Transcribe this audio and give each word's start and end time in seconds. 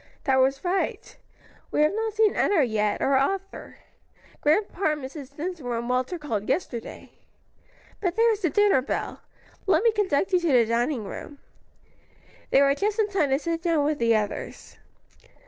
"That 0.23 0.37
was 0.39 0.65
right. 0.65 1.15
We 1.69 1.81
have 1.83 1.93
not 1.93 2.13
seen 2.13 2.35
Enna 2.35 2.63
yet, 2.63 3.03
or 3.03 3.17
Arthur. 3.17 3.77
Grandpa 4.41 4.93
and 4.93 5.03
Mrs. 5.03 5.35
Dinsmore 5.35 5.77
and 5.77 5.87
Walter 5.87 6.17
called 6.17 6.49
yesterday. 6.49 7.11
But 8.01 8.15
there 8.15 8.33
is 8.33 8.39
the 8.41 8.49
dinner 8.49 8.81
bell. 8.81 9.21
Let 9.67 9.83
me 9.83 9.91
conduct 9.91 10.33
you 10.33 10.39
to 10.39 10.51
the 10.53 10.65
dining 10.65 11.03
room." 11.03 11.37
They 12.49 12.63
were 12.63 12.73
just 12.73 12.97
in 12.97 13.09
time 13.09 13.29
to 13.29 13.37
sit 13.37 13.61
down 13.61 13.83
with 13.85 13.99
the 13.99 14.15
others. 14.15 14.77